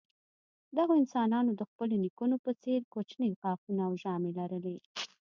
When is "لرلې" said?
4.39-4.77